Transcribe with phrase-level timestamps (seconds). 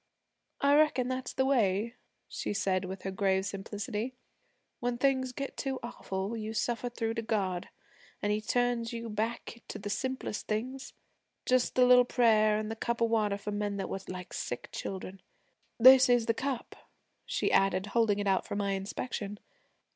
[0.61, 1.93] I reckon that's the way,'
[2.27, 4.15] she said with her grave simplicity,
[4.79, 7.69] 'when things get too awful you suffer through to God,
[8.19, 10.93] an' He turns you back to the simplest things
[11.45, 14.69] just the little prayer, an' the cup of water for men that were like sick
[14.71, 15.21] children.
[15.77, 16.75] This is the cup,'
[17.27, 19.37] she added, holding it out for my inspection.